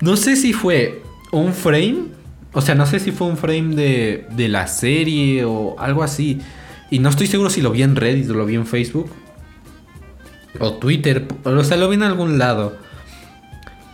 [0.00, 2.06] No sé si fue un frame.
[2.52, 6.40] O sea, no sé si fue un frame de, de la serie o algo así.
[6.90, 9.10] Y no estoy seguro si lo vi en Reddit o lo vi en Facebook.
[10.58, 12.76] O Twitter, o sea, lo vi en algún lado.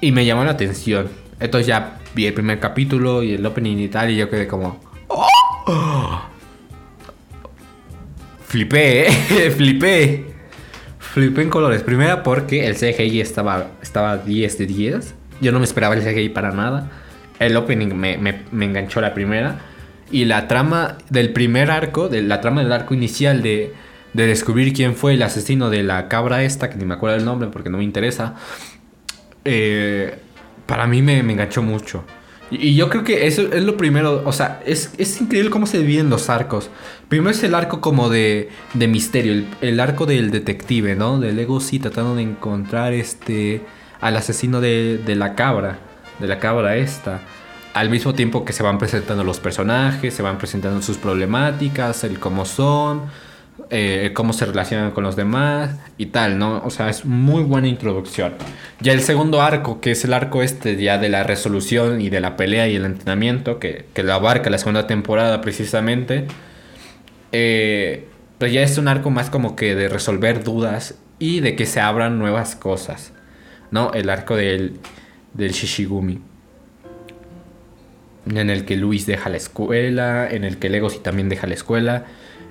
[0.00, 1.08] Y me llamó la atención.
[1.40, 4.80] Entonces ya vi el primer capítulo y el opening y tal, y yo quedé como.
[5.08, 6.33] ¡Oh!
[8.54, 9.50] Flipé, ¿eh?
[9.56, 10.26] Flipé.
[11.00, 11.82] Flipé en colores.
[11.82, 15.14] Primera porque el CGI estaba, estaba 10 de 10.
[15.40, 16.88] Yo no me esperaba el CGI para nada.
[17.40, 19.58] El opening me, me enganchó la primera.
[20.12, 23.74] Y la trama del primer arco, de, la trama del arco inicial de,
[24.12, 27.24] de descubrir quién fue el asesino de la cabra esta, que ni me acuerdo el
[27.24, 28.36] nombre porque no me interesa,
[29.44, 30.16] eh,
[30.66, 32.04] para mí me, enganchó mucho.
[32.50, 36.10] Y, yo creo que eso es lo primero, o sea, es, increíble cómo se dividen
[36.10, 36.70] los arcos.
[37.08, 41.18] Primero es el arco como de, de misterio, el, arco del detective, ¿no?
[41.18, 43.62] Del ego sí tratando de encontrar este
[44.00, 45.78] al asesino de, de la cabra,
[46.18, 47.22] de la cabra esta
[47.74, 52.20] al mismo tiempo que se van presentando los personajes, se van presentando sus problemáticas, el
[52.20, 53.02] cómo son,
[53.70, 56.60] eh, cómo se relacionan con los demás y tal, ¿no?
[56.64, 58.34] O sea, es muy buena introducción.
[58.80, 62.20] Ya el segundo arco, que es el arco este ya de la resolución y de
[62.20, 66.26] la pelea y el entrenamiento, que, que lo abarca la segunda temporada precisamente,
[67.32, 71.64] eh, pues ya es un arco más como que de resolver dudas y de que
[71.64, 73.12] se abran nuevas cosas,
[73.70, 73.92] ¿no?
[73.94, 74.80] El arco del,
[75.32, 76.20] del Shishigumi
[78.26, 82.06] en el que Luis deja la escuela, en el que Legosi también deja la escuela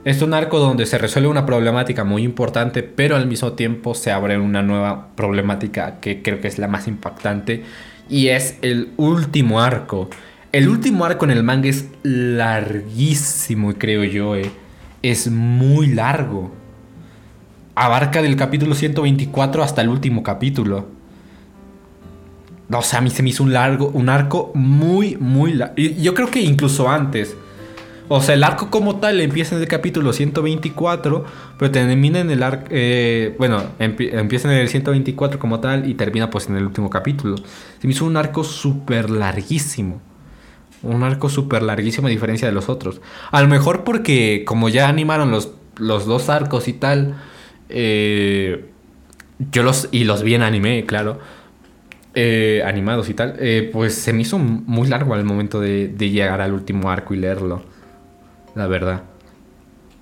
[0.05, 4.11] es un arco donde se resuelve una problemática muy importante, pero al mismo tiempo se
[4.11, 7.63] abre una nueva problemática que creo que es la más impactante
[8.09, 10.09] y es el último arco.
[10.51, 14.51] El último arco en el manga es larguísimo, creo yo, eh.
[15.01, 16.51] es muy largo.
[17.75, 20.89] Abarca del capítulo 124 hasta el último capítulo.
[22.71, 25.75] O sea, a mí se me hizo un largo, un arco muy, muy largo.
[25.75, 27.35] Yo creo que incluso antes.
[28.09, 31.25] O sea, el arco como tal empieza en el capítulo 124,
[31.57, 32.67] pero termina en el arco...
[32.69, 37.37] Eh, bueno, empieza en el 124 como tal y termina pues en el último capítulo.
[37.37, 40.01] Se me hizo un arco súper larguísimo.
[40.81, 42.99] Un arco súper larguísimo a diferencia de los otros.
[43.31, 47.15] A lo mejor porque como ya animaron los, los dos arcos y tal,
[47.69, 48.65] eh,
[49.51, 49.87] yo los...
[49.91, 51.19] Y los vi en anime, claro.
[52.15, 53.39] Eh, animados y tal,
[53.71, 57.72] pues se me hizo muy largo al momento de llegar al último arco y leerlo
[58.55, 59.03] la verdad.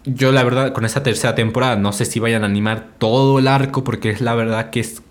[0.05, 3.47] Yo la verdad con esta tercera temporada no sé si vayan a animar todo el
[3.47, 5.03] arco porque es la verdad que es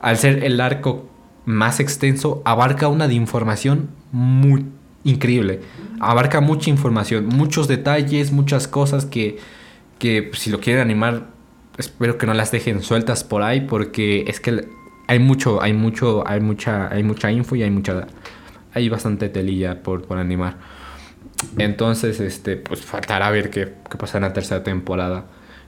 [0.00, 1.08] al ser el arco
[1.44, 4.66] más extenso abarca una información muy
[5.04, 5.60] increíble.
[6.00, 9.38] Abarca mucha información, muchos detalles, muchas cosas que,
[9.98, 11.32] que si lo quieren animar
[11.78, 14.66] espero que no las dejen sueltas por ahí porque es que
[15.08, 18.06] hay mucho, hay mucho, hay mucha, hay mucha info y hay mucha
[18.74, 20.56] hay bastante telilla por, por animar.
[21.58, 25.26] Entonces, este, pues faltará ver qué, qué pasa en la tercera temporada.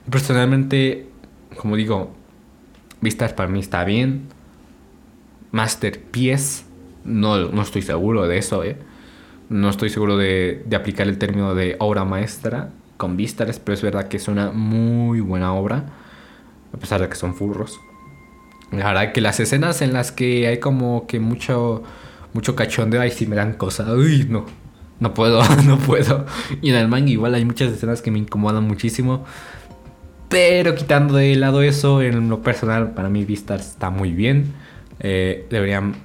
[0.09, 1.07] Personalmente,
[1.55, 2.13] como digo,
[3.01, 4.27] Vistas para mí está bien.
[5.51, 6.63] Masterpiece,
[7.03, 8.77] no, no estoy seguro de eso, ¿eh?
[9.47, 14.07] No estoy seguro de, aplicar el término de obra maestra con Vistas, pero es verdad
[14.07, 15.85] que es una muy buena obra,
[16.73, 17.79] a pesar de que son furros.
[18.71, 21.83] La verdad que las escenas en las que hay como que mucho,
[22.33, 23.87] mucho cachondeo, ahí sí me dan cosas.
[23.89, 24.45] Uy, no.
[24.99, 26.25] No puedo, no puedo.
[26.61, 29.25] Y en el manga igual hay muchas escenas que me incomodan muchísimo.
[30.29, 34.53] Pero quitando de lado eso, en lo personal, para mí Vistar está muy bien.
[34.99, 35.95] Eh, deberían...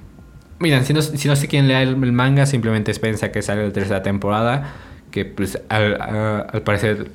[0.59, 3.63] Miren, si no, si no sé quién lea el, manga, simplemente espérense a que salga
[3.63, 4.73] la tercera temporada.
[5.09, 7.11] Que pues al, al parecer...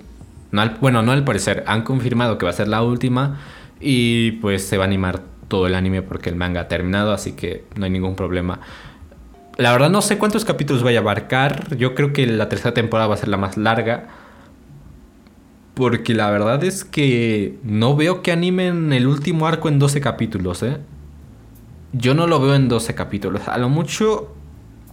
[0.50, 1.62] No bueno, no al parecer.
[1.66, 3.38] Han confirmado que va a ser la última.
[3.80, 7.12] Y pues se va a animar todo el anime porque el manga ha terminado.
[7.12, 8.60] Así que no hay ningún problema.
[9.56, 11.76] La verdad no sé cuántos capítulos vaya a abarcar.
[11.76, 14.06] Yo creo que la tercera temporada va a ser la más larga.
[15.74, 20.62] Porque la verdad es que no veo que animen el último arco en 12 capítulos,
[20.62, 20.78] ¿eh?
[21.92, 23.48] Yo no lo veo en 12 capítulos.
[23.48, 24.34] A lo mucho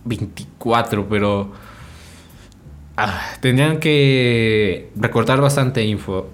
[0.06, 1.52] 24, pero...
[2.95, 6.30] Ah, tendrían que recortar bastante info.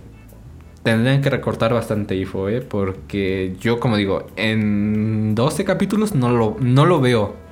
[0.84, 2.62] Tendrían que recortar bastante info, ¿eh?
[2.62, 7.49] Porque yo, como digo, en 12 capítulos no lo, no lo veo.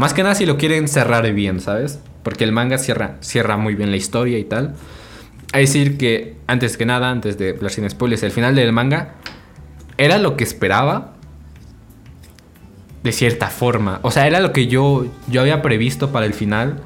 [0.00, 1.98] Más que nada si lo quieren cerrar bien, ¿sabes?
[2.22, 4.74] Porque el manga cierra, cierra muy bien la historia y tal.
[5.52, 9.16] A decir que, antes que nada, antes de hablar sin spoilers, el final del manga
[9.98, 11.16] era lo que esperaba.
[13.02, 14.00] De cierta forma.
[14.00, 16.82] O sea, era lo que yo, yo había previsto para el final.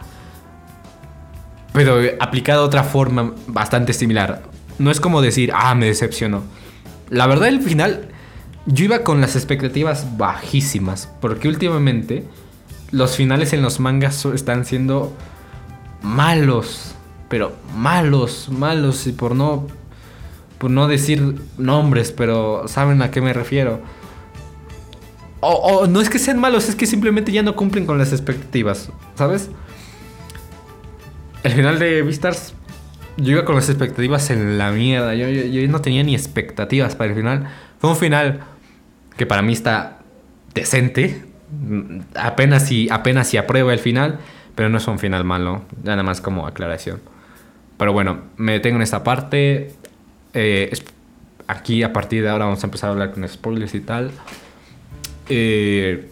[1.73, 4.43] Pero aplicado de otra forma bastante similar.
[4.81, 6.43] No es como decir, ah, me decepcionó.
[7.11, 8.09] La verdad, el final,
[8.67, 11.09] yo iba con las expectativas bajísimas.
[11.21, 12.25] Porque últimamente
[12.91, 15.13] los finales en los mangas están siendo
[16.03, 16.95] malos,
[17.29, 19.67] pero malos, malos y por no
[20.59, 23.83] por no decir nombres, pero saben a qué me refiero.
[25.41, 28.89] O, no es que sean malos, es que simplemente ya no cumplen con las expectativas,
[29.15, 29.51] ¿sabes?
[31.43, 32.55] El final de Vistars
[33.19, 35.15] yo iba con las expectativas en la mierda.
[35.15, 37.49] Yo, yo, no tenía ni expectativas para el final.
[37.79, 38.41] Fue un final
[39.17, 39.99] que para mí está
[40.55, 41.23] decente
[42.15, 44.19] apenas si, apenas si aprueba el final,
[44.55, 47.01] pero no es un final malo, nada más como aclaración.
[47.77, 49.73] Pero bueno, me detengo en esta parte.
[50.33, 50.73] Eh,
[51.47, 54.13] aquí a partir de ahora vamos a empezar a hablar con spoilers y tal.
[55.29, 56.09] Eh,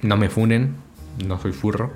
[0.00, 0.74] no me funen,
[1.26, 1.92] no soy furro.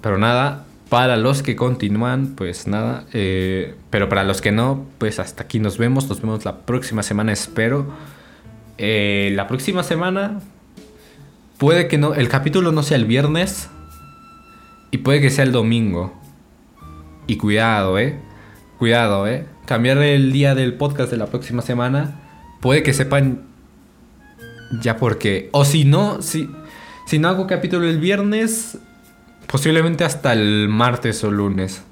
[0.00, 3.04] Pero nada, para los que continúan, pues nada.
[3.12, 6.08] Eh, pero para los que no, pues hasta aquí nos vemos.
[6.08, 7.92] Nos vemos la próxima semana, espero.
[8.78, 10.40] la próxima semana
[11.60, 13.68] Puede que no, el capítulo no sea el viernes
[14.90, 16.18] y puede que sea el domingo.
[17.26, 18.18] Y cuidado, eh.
[18.78, 19.44] Cuidado, eh.
[19.66, 22.18] Cambiar el día del podcast de la próxima semana.
[22.62, 23.42] Puede que sepan
[24.80, 25.50] ya por qué.
[25.52, 26.48] O si no, si,
[27.04, 28.78] si no hago capítulo el viernes,
[29.46, 31.82] posiblemente hasta el martes o lunes.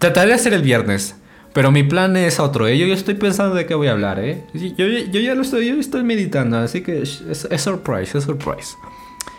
[0.00, 1.14] Trataré de hacer el viernes.
[1.54, 2.76] Pero mi plan es otro, ¿eh?
[2.76, 4.44] Yo ya estoy pensando de qué voy a hablar, ¿eh?
[4.52, 8.76] Yo, ya lo estoy, yo estoy meditando, así que es, es surprise, es surprise.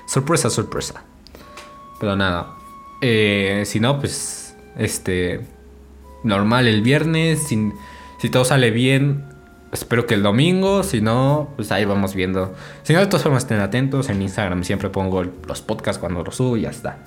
[0.07, 1.03] Sorpresa, sorpresa.
[1.99, 2.53] Pero nada.
[3.01, 5.41] Eh, si no, pues, este...
[6.23, 7.71] Normal el viernes, si,
[8.17, 9.25] si todo sale bien,
[9.71, 12.55] espero que el domingo, si no, pues ahí vamos viendo.
[12.81, 16.37] Si no, de todas formas estén atentos, en Instagram siempre pongo los podcasts cuando los
[16.37, 16.97] subo y ya está.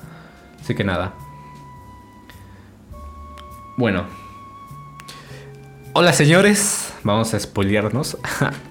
[0.60, 1.14] Así que nada.
[3.76, 4.04] Bueno,
[6.00, 8.18] Hola señores, vamos a spoilearnos.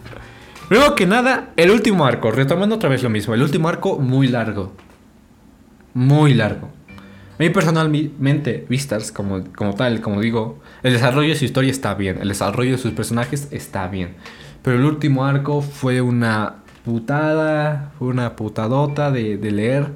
[0.70, 4.30] Luego que nada, el último arco, retomando otra vez lo mismo, el último arco muy
[4.30, 4.72] largo.
[5.94, 6.70] Muy largo.
[7.38, 11.96] A mí personalmente, Vistars, como, como tal, como digo, el desarrollo de su historia está
[11.96, 14.16] bien, el desarrollo de sus personajes está bien.
[14.62, 19.88] Pero el último arco fue una putada, fue una putadota de, de leer.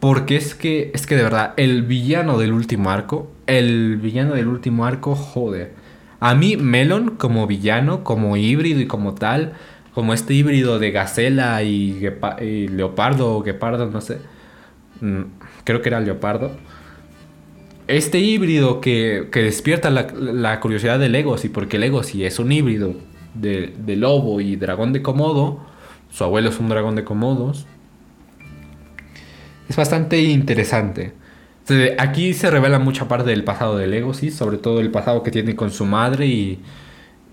[0.00, 4.48] Porque es que, es que de verdad, el villano del último arco, el villano del
[4.48, 5.81] último arco, joder.
[6.22, 9.54] A mí Melon como villano, como híbrido y como tal,
[9.92, 11.98] como este híbrido de gacela y,
[12.68, 14.18] leopardo o guepardo, no sé.
[15.00, 15.22] Mm,
[15.64, 16.52] creo que era leopardo.
[17.88, 22.94] Este híbrido que, despierta la, curiosidad de Legosi, porque Legosi es un híbrido
[23.34, 25.58] de, de lobo y dragón de Komodo.
[26.12, 27.66] Su abuelo es un dragón de Komodos.
[29.68, 31.14] Es bastante interesante.
[31.98, 35.54] Aquí se revela mucha parte del pasado de Legosi, sobre todo el pasado que tiene
[35.54, 36.60] con su madre y,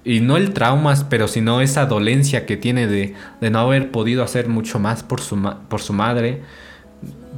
[0.05, 4.23] y no el traumas, pero sino esa dolencia que tiene de, de no haber podido
[4.23, 5.37] hacer mucho más por su,
[5.67, 6.41] por su madre,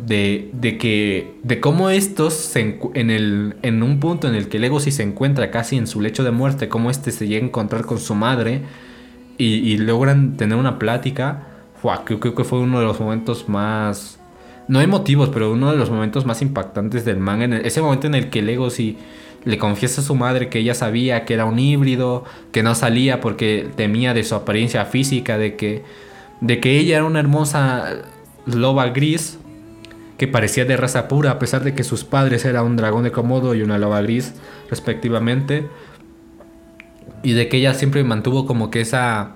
[0.05, 4.91] de, de, que de cómo estos en, el, en un punto en el que Legosi
[4.91, 7.99] se encuentra casi en su lecho de muerte, cómo este se llega a encontrar con
[7.99, 8.61] su madre
[9.37, 11.47] y, y logran tener una plática,
[12.05, 14.20] creo que fue uno de los momentos más
[14.67, 18.07] no hay motivos, pero uno de los momentos más impactantes del manga, en ese momento
[18.07, 18.97] en el que Legosi
[19.43, 23.21] le confiesa a su madre que ella sabía que era un híbrido, que no salía
[23.21, 25.83] porque temía de su apariencia física, de que,
[26.41, 28.03] de que ella era una hermosa
[28.45, 29.39] loba gris
[30.17, 33.11] que parecía de raza pura a pesar de que sus padres eran un dragón de
[33.11, 34.33] Komodo y una loba gris
[34.69, 35.67] respectivamente.
[37.23, 39.31] Y de que ella siempre mantuvo como que esa...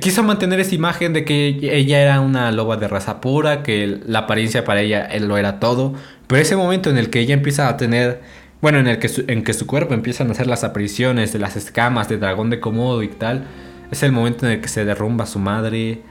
[0.00, 4.20] quiso mantener esa imagen de que ella era una loba de raza pura, que la
[4.20, 5.94] apariencia para ella lo era todo.
[6.26, 8.20] Pero ese momento en el que ella empieza a tener...
[8.60, 11.38] Bueno, en el que su, en que su cuerpo empiezan a hacer las apariciones de
[11.38, 13.44] las escamas de dragón de Komodo y tal,
[13.90, 16.02] es el momento en el que se derrumba su madre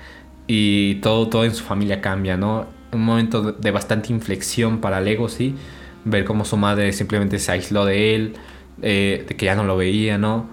[0.48, 2.80] y todo, todo en su familia cambia, ¿no?
[2.92, 5.56] un momento de bastante inflexión para Legacy.
[6.06, 8.34] Ver cómo su madre simplemente se aisló de él,
[8.82, 10.50] eh, de que ya no lo veía, ¿no?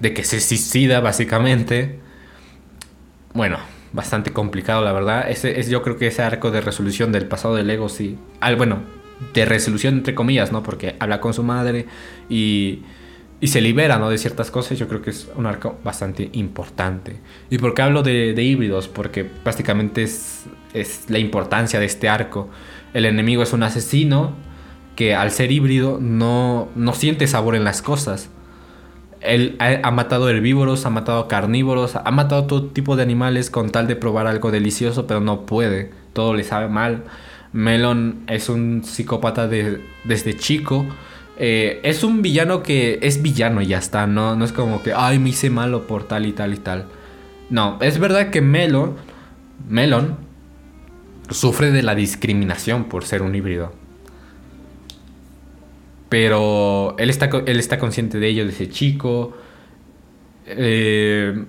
[0.00, 2.00] De que se suicida, básicamente.
[3.34, 3.58] Bueno,
[3.92, 5.30] bastante complicado, la verdad.
[5.30, 8.16] Ese es, yo creo que ese arco de resolución del pasado de Legacy.
[8.40, 8.78] Al, bueno,
[9.34, 10.62] de resolución entre comillas, ¿no?
[10.62, 11.86] Porque habla con su madre
[12.28, 12.82] y
[13.44, 14.08] y se libera ¿no?
[14.08, 17.16] de ciertas cosas, yo creo que es un arco bastante importante.
[17.50, 18.88] ¿Y por qué hablo de, híbridos?
[18.88, 22.48] Porque prácticamente es, es, la importancia de este arco.
[22.94, 24.32] El enemigo es un asesino
[24.96, 28.30] que al ser híbrido no, no siente sabor en las cosas.
[29.24, 33.86] Él ha, matado herbívoros, ha matado carnívoros, ha matado todo tipo de animales con tal
[33.86, 35.90] de probar algo delicioso, pero no puede.
[36.12, 37.04] Todo le sabe mal.
[37.52, 40.86] Melon es un psicópata de, desde chico
[41.36, 44.36] eh, es un villano que es villano y ya está, ¿no?
[44.36, 46.86] No es como que, ay, me hice malo por tal y tal y tal.
[47.50, 48.94] No, es verdad que Melon,
[49.68, 50.16] Melon
[51.30, 53.72] sufre de la discriminación por ser un híbrido.
[56.14, 59.36] Pero él está, él está consciente de ello desde chico.
[60.46, 61.44] Eh,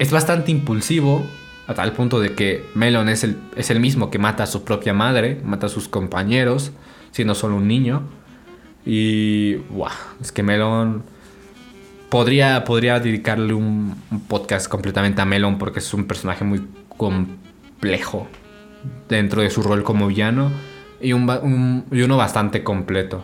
[0.00, 1.24] es bastante impulsivo,
[1.68, 4.64] a tal punto de que Melon es el, es el mismo que mata a su
[4.64, 6.72] propia madre, mata a sus compañeros,
[7.12, 8.02] siendo solo un niño.
[8.84, 11.04] Y, wow, es que Melon...
[12.08, 13.94] Podría, podría dedicarle un,
[14.26, 18.26] podcast completamente a Melon porque es un personaje muy complejo
[19.08, 20.50] dentro de su rol como villano
[21.00, 23.22] y, un, y uno bastante completo.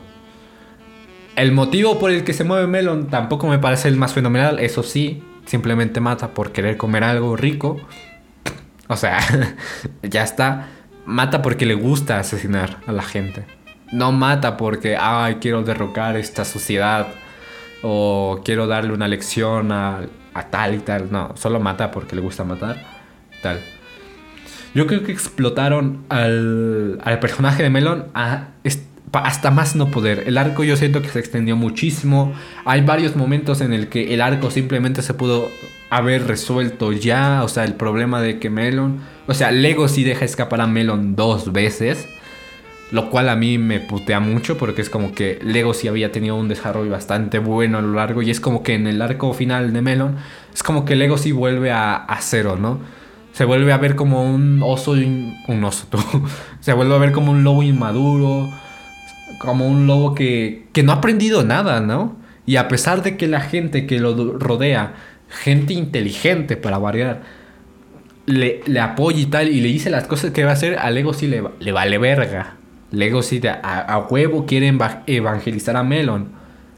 [1.37, 4.83] El motivo por el que se mueve Melon tampoco me parece el más fenomenal, eso
[4.83, 7.81] sí, simplemente mata por querer comer algo rico.
[8.88, 9.21] O sea,
[10.03, 10.69] ya está.
[11.07, 13.45] Mata porque le gusta asesinar a la gente
[13.93, 17.09] no mata porque, ay, quiero derrocar esta sociedad
[17.83, 20.03] o quiero darle una lección a,
[20.51, 21.11] tal y tal.
[21.11, 22.85] No, solo mata porque le gusta matar.
[23.43, 23.61] Tal.
[24.75, 28.07] Yo creo que explotaron al, al personaje de Melon
[29.12, 30.25] hasta más no poder.
[30.27, 32.33] El arco yo siento que se extendió muchísimo.
[32.64, 35.51] Hay varios momentos en el que el arco simplemente se pudo
[35.90, 37.42] haber resuelto ya.
[37.44, 39.01] O sea, el problema de que Melon...
[39.27, 42.09] O sea, Lego sí deja escapar a Melon dos veces.
[42.92, 46.35] Lo cual a mí me putea mucho porque es como que Lego sí había tenido
[46.35, 49.73] un desarrollo bastante bueno a lo largo y es como que en el arco final
[49.73, 50.16] de Melon
[50.53, 52.81] es como que Lego sí vuelve a, cero, ¿no?
[53.33, 55.87] Se vuelve a ver como un oso, un oso,
[56.61, 58.51] se vuelve a ver como un lobo inmaduro,
[59.40, 62.14] como un lobo que, que no ha aprendido nada, ¿no?
[62.44, 64.92] Y a pesar de que la gente que lo rodea,
[65.31, 67.22] gente inteligente para variar,
[68.26, 70.90] le, le apoya y tal y le dice las cosas que va a hacer, a
[70.90, 72.59] Lego sí le, le vale verga.
[72.90, 74.70] Legacy a, a huevo quiere
[75.07, 76.33] evangelizar a Melon.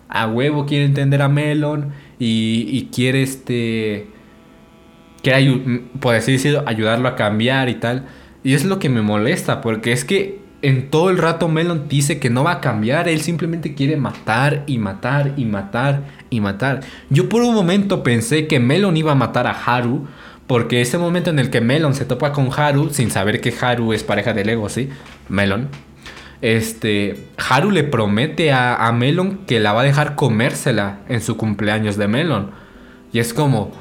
[0.09, 4.07] A huevo quiere entender a Melon y, quiere este...
[5.20, 8.07] Quiere, por así decirlo, ayudarlo a cambiar y tal.
[8.44, 12.20] Y es lo que me molesta, porque es que en todo el rato Melon dice
[12.20, 16.81] que no va a cambiar, él simplemente quiere matar y matar y matar y matar.
[17.11, 20.07] Yo por un momento pensé que Melon iba a matar a Haru,
[20.46, 23.92] porque ese momento en el que Melon se topa con Haru, sin saber que Haru
[23.92, 24.88] es pareja de Legacy,
[25.29, 25.68] Melon,
[26.42, 31.96] este, Haru le promete a, Melon que la va a dejar comérsela en su cumpleaños
[31.96, 32.51] de Melon.
[33.12, 33.72] Y es como,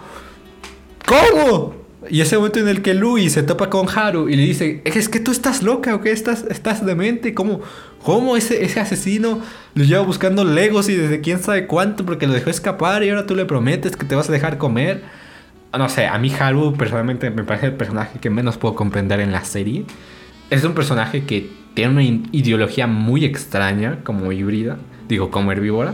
[1.06, 1.81] ¿cómo?
[2.10, 5.08] Y ese momento en el que Louis se topa con Haru y le dice, es
[5.08, 7.62] que tú estás loca o qué estás, estás demente, ¿cómo,
[8.02, 9.40] cómo ese, ese asesino
[9.76, 13.28] lo lleva buscando Legos y desde quién sabe cuánto porque lo dejó escapar y ahora
[13.28, 15.04] tú le prometes que te vas a dejar comer?
[15.78, 19.32] No sé, a mí Haru personalmente me parece el personaje que menos puedo comprender en
[19.32, 19.86] la serie.
[20.50, 25.94] Es un personaje que tiene una ideología muy extraña, como híbrida, digo, como herbívora.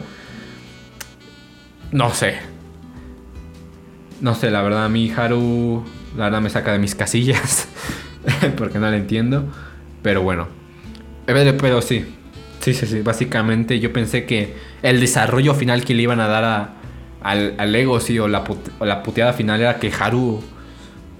[1.91, 2.37] No sé.
[4.19, 5.83] No sé, la verdad, a mí Haru,
[6.17, 7.67] la verdad me saca de mis casillas,
[8.57, 9.45] porque no la entiendo.
[10.01, 10.47] Pero bueno.
[11.25, 12.05] Pero sí,
[12.59, 13.01] sí, sí, sí.
[13.01, 16.73] Básicamente yo pensé que el desarrollo final que le iban a dar a,
[17.21, 18.43] al, al ego, sí, o la,
[18.79, 20.41] o la puteada final era que Haru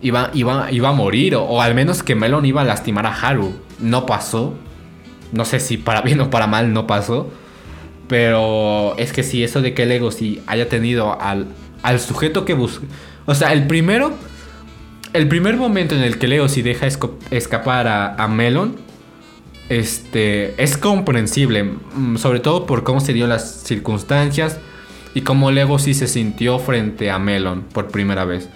[0.01, 3.53] iba, iba, iba a morir, o, al menos que Melon iba a lastimar a Haru.
[3.79, 4.55] No pasó.
[5.31, 7.29] No sé si para bien o para mal no pasó.
[8.07, 11.47] Pero es que si eso de que Legacy haya tenido al,
[11.83, 12.85] al sujeto que busca.
[13.25, 14.13] O sea, el primero.
[15.13, 16.87] El primer momento en el que Legacy deja
[17.31, 18.75] escapar a, Melon.
[19.69, 20.61] Este.
[20.61, 21.63] Es comprensible.
[21.63, 24.59] Mm, sobre todo por cómo se dio las circunstancias.
[25.13, 28.49] Y cómo Legacy se sintió frente a Melon por primera vez.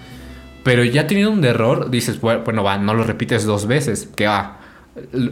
[0.64, 4.08] Pero ya teniendo un error, dices, bueno, va, no lo repites dos veces.
[4.16, 4.60] Que va.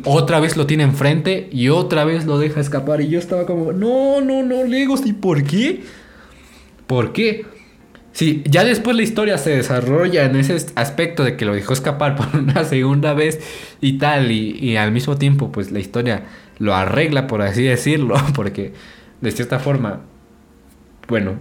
[0.06, 3.02] otra vez lo tiene enfrente y otra vez lo deja escapar.
[3.02, 5.84] Y yo estaba como, no, no, no, Legacy, ¿por qué?
[6.88, 7.46] ¿Por qué?
[8.12, 12.16] Sí, ya después la historia se desarrolla en ese aspecto de que lo dejó escapar
[12.18, 13.40] por una segunda vez
[13.82, 16.24] y tal, y, al mismo tiempo pues la historia
[16.58, 18.74] lo arregla, por así decirlo, porque
[19.22, 20.02] de cierta forma,
[21.08, 21.36] bueno,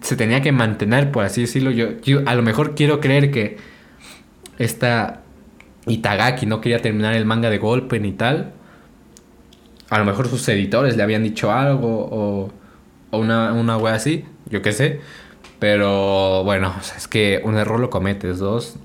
[0.00, 1.70] se tenía que mantener, por así decirlo.
[1.70, 3.58] Yo, yo a lo mejor quiero creer que
[4.58, 5.22] esta
[5.86, 8.52] Itagaki no quería terminar el manga de golpe ni tal.
[9.90, 12.52] A lo mejor sus editores le habían dicho algo o,
[13.10, 15.00] o una, una wea así, yo qué sé.
[15.58, 18.76] Pero bueno, es que un error lo cometes, dos.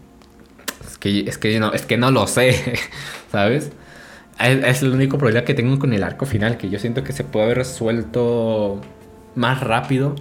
[0.88, 2.80] Es que, es que, no, es que no lo sé,
[3.32, 3.72] ¿sabes?
[4.40, 7.24] Es, el único problema que tengo con el arco final, que yo siento que se
[7.24, 8.82] puede haber resuelto
[9.36, 10.16] más rápido.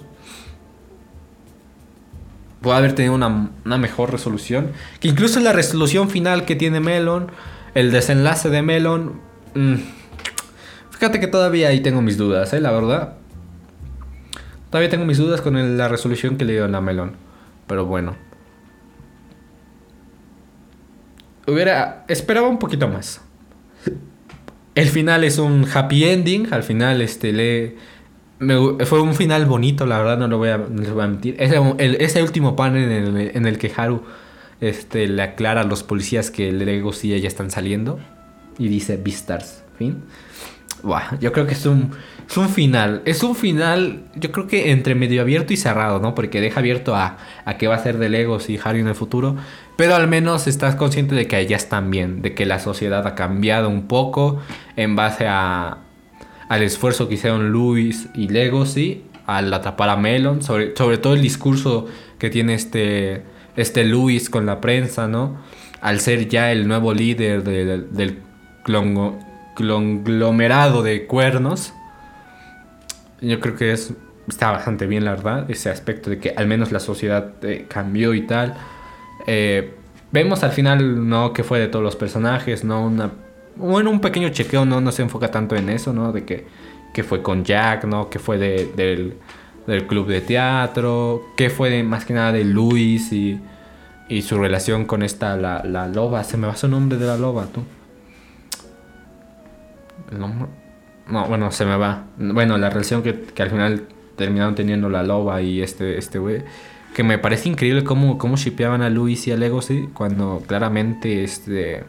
[2.60, 4.72] Puede haber tenido una, una mejor resolución.
[5.00, 7.30] Que incluso la resolución final que tiene Melon,
[7.74, 9.20] el desenlace de Melon...
[9.54, 9.76] Mmm,
[10.90, 12.60] fíjate que todavía ahí tengo mis dudas, ¿eh?
[12.60, 13.14] La verdad.
[14.72, 17.12] Todavía tengo mis dudas con la resolución que le dio a Melon.
[17.66, 18.16] Pero bueno.
[21.46, 22.06] Hubiera.
[22.08, 23.20] Esperaba un poquito más.
[24.74, 26.54] El final es un happy ending.
[26.54, 27.76] Al final, este le.
[28.86, 31.36] fue un final bonito, la verdad, no lo voy a, mentir.
[31.38, 34.04] Ese, último panel en el, en el, que Haru
[34.62, 38.00] este, le aclara a los policías que el Lego sí ya están saliendo.
[38.58, 39.64] Y dice Beastars.
[39.76, 40.02] Fin.
[41.20, 41.92] Yo creo que es un
[42.32, 43.02] es un final.
[43.04, 46.14] Es un final, yo creo que entre medio abierto y cerrado, ¿no?
[46.14, 48.94] Porque deja abierto a, a qué va a ser de Legos y Harry en el
[48.94, 49.36] futuro.
[49.76, 52.22] Pero al menos estás consciente de que ya están bien.
[52.22, 54.40] De que la sociedad ha cambiado un poco
[54.76, 55.78] en base a,
[56.48, 60.42] al esfuerzo que hicieron Luis y Legacy al atrapar a Melon.
[60.42, 61.86] Sobre, sobre todo el discurso
[62.18, 63.24] que tiene este,
[63.56, 65.36] este Luis con la prensa, ¿no?
[65.82, 68.22] Al ser ya el nuevo líder del
[69.54, 71.72] conglomerado de cuernos
[73.22, 73.94] yo creo que es,
[74.28, 78.14] está bastante bien, la verdad, ese aspecto de que al menos la sociedad eh, cambió
[78.14, 78.54] y tal.
[79.26, 79.74] Eh,
[80.10, 81.32] vemos al final, ¿no?
[81.32, 82.84] Que fue de todos los personajes, ¿no?
[82.84, 83.12] Una,
[83.56, 84.80] bueno, un pequeño chequeo, ¿no?
[84.80, 86.12] No se enfoca tanto en eso, ¿no?
[86.12, 86.46] De que,
[86.92, 88.10] que fue con Jack, ¿no?
[88.10, 89.14] Que fue de, del,
[89.66, 93.40] del, club de teatro, que fue de, más que nada de Luis y,
[94.08, 96.24] y su relación con esta, la, la loba.
[96.24, 97.62] Se me va su nombre de la loba, tú.
[100.18, 102.06] No, bueno, se me va.
[102.16, 106.42] Bueno, la relación que, al final terminaron teniendo la loba y este este güey.
[106.94, 111.84] Que me parece increíble cómo, cómo shipeaban a Luis y a Legacy cuando claramente este...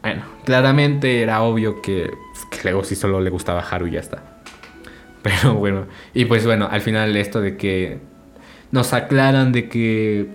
[0.00, 2.08] Bueno, claramente era obvio que,
[2.50, 4.22] que solo le gustaba Haru y ya está.
[5.22, 7.98] Pero bueno, y pues bueno, al final esto de que
[8.70, 10.28] nos aclaran de que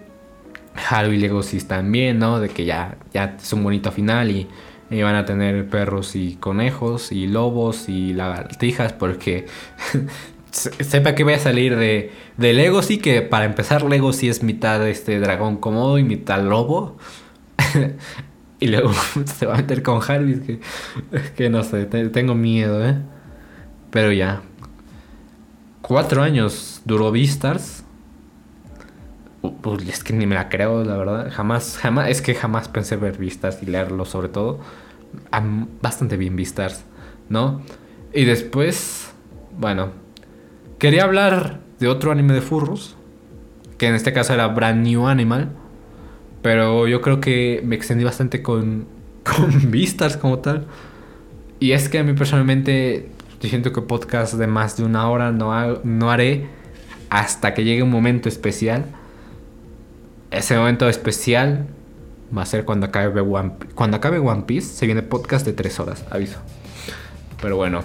[0.89, 2.41] Haru y Legacy están bien, ¿no?
[2.41, 4.49] De que ya, ya es un bonito final y
[4.93, 9.47] y van a tener perros y conejos y lobos y lagartijas porque
[10.51, 15.19] sepa que voy a salir de, de Legacy que para empezar Legacy es mitad este
[15.19, 16.97] dragón cómodo y mitad lobo
[18.59, 18.93] y luego
[19.25, 20.59] se va a meter con Harvey
[21.35, 22.97] que, no sé tengo miedo eh
[23.89, 24.41] pero ya
[25.81, 27.83] cuatro años duró Beastars
[29.61, 31.31] pues es que ni me la creo, la verdad.
[31.31, 34.59] Jamás, jamás, es que jamás pensé ver vistas y leerlo, sobre todo.
[35.81, 36.85] Bastante bien vistas,
[37.29, 37.61] ¿no?
[38.13, 39.11] Y después,
[39.57, 39.91] bueno,
[40.79, 42.95] quería hablar de otro anime de furros,
[43.77, 45.51] que en este caso era Brand New Animal,
[46.41, 48.87] pero yo creo que me extendí bastante con,
[49.23, 50.65] con vistas como tal.
[51.59, 53.09] Y es que a mí personalmente,
[53.39, 56.47] siento que podcast de más de una hora no, no haré
[57.09, 58.85] hasta que llegue un momento especial
[60.33, 61.67] ese momento especial
[62.35, 64.67] va a ser cuando acabe One, cuando acabe One Piece.
[64.67, 66.39] Se viene podcast de 3 horas, aviso.
[67.41, 67.83] Pero bueno,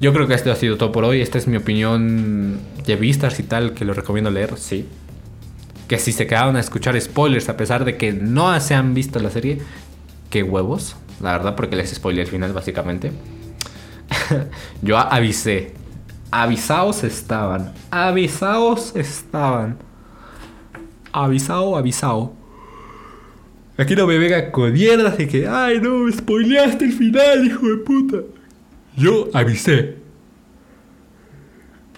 [0.00, 1.20] yo creo que esto ha sido todo por hoy.
[1.20, 4.88] Esta es mi opinión de vistas y tal, que lo recomiendo leer, sí.
[5.88, 9.18] Que si se quedaron a escuchar spoilers a pesar de que no se han visto
[9.20, 9.60] la serie,
[10.30, 13.12] qué huevos, la verdad, porque les spoilé el final básicamente.
[14.82, 15.74] yo avisé.
[16.30, 17.72] Avisaos estaban.
[17.90, 19.78] Avisaos estaban
[21.14, 22.32] avisado, avisado.
[23.76, 27.76] Aquí no me venga con mierdas de que, ay no, spoileaste el final, hijo de
[27.78, 28.18] puta.
[28.96, 29.96] Yo avisé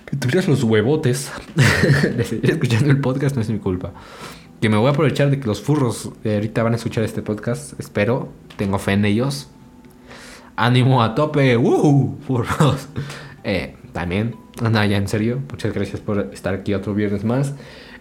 [0.06, 1.30] que tuvieras los huevotes
[2.16, 3.92] de seguir escuchando el podcast, no es mi culpa.
[4.60, 7.20] Que me voy a aprovechar de que los furros de ahorita van a escuchar este
[7.20, 7.78] podcast.
[7.78, 9.50] Espero, tengo fe en ellos.
[10.56, 12.18] Ánimo a tope, ¡Woo!
[12.26, 12.88] Furros.
[13.48, 17.54] Eh, también, nada, ya en serio, muchas gracias por estar aquí otro viernes más.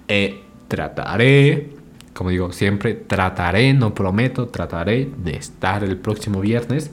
[0.08, 1.75] Eh, trataré,
[2.16, 6.92] como digo siempre, trataré, no prometo, trataré de estar el próximo viernes.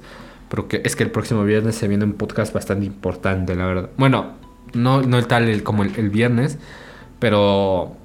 [0.49, 3.91] Porque es que el próximo viernes se viene un podcast bastante importante, la verdad.
[3.97, 4.33] Bueno,
[4.75, 6.59] no, no el tal como el, viernes,
[7.21, 7.97] pero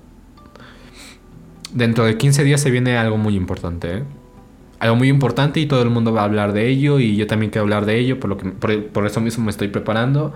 [1.73, 3.97] dentro de 15 días se viene algo muy importante.
[3.97, 4.03] ¿eh?
[4.79, 7.51] Algo muy importante y todo el mundo va a hablar de ello y yo también
[7.51, 10.33] quiero hablar de ello, por, lo que, por, eso mismo me estoy preparando,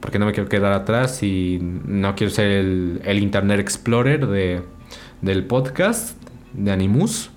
[0.00, 4.62] porque no me quiero quedar atrás y no quiero ser el, el Internet Explorer de,
[5.22, 6.16] del podcast
[6.52, 7.30] de Animus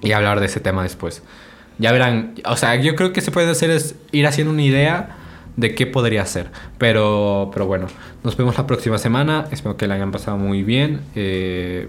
[0.00, 1.22] y hablar de ese tema después.
[1.78, 5.16] Ya verán, o sea, yo creo que se puede hacer es ir haciendo una idea
[5.56, 6.50] de qué podría ser.
[6.78, 7.88] Pero, pero bueno,
[8.22, 9.46] nos vemos la próxima semana.
[9.50, 11.00] Espero que la hayan pasado muy bien.
[11.16, 11.88] Eh,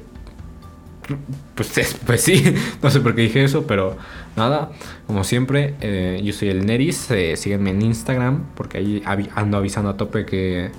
[1.53, 3.95] pues, pues sí, no sé por qué dije eso, pero
[4.35, 4.71] nada,
[5.05, 7.11] como siempre, eh, yo soy el Neris.
[7.11, 10.71] Eh, síguenme en Instagram porque ahí ando avisando a tope que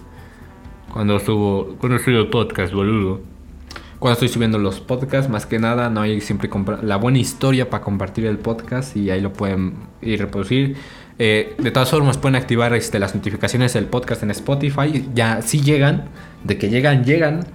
[0.92, 3.35] cuando subo, cuando subo podcast, boludo
[3.98, 6.50] cuando estoy subiendo los podcasts, más que nada, no hay siempre
[6.82, 10.76] la buena historia para compartir el podcast y ahí lo pueden ir reproducir.
[11.18, 15.08] Eh, de todas formas, pueden activar este, las notificaciones del podcast en Spotify.
[15.14, 16.08] Ya sí llegan,
[16.44, 17.46] de que llegan, llegan.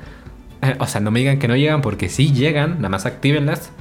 [0.63, 3.71] Eh, o sea, no me digan que no llegan porque sí llegan, nada más actívenlas.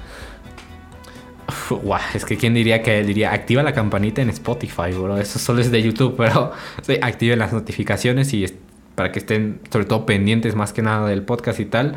[2.15, 5.17] es que quién diría que diría activa la campanita en Spotify, bro.
[5.17, 6.53] Eso solo es de YouTube, pero
[6.83, 8.45] sí, activen las notificaciones y
[8.95, 11.97] para que estén sobre todo pendientes más que nada del podcast y tal.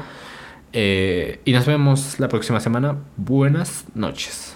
[0.74, 2.98] Eh, y nos vemos la próxima semana.
[3.16, 4.53] Buenas noches.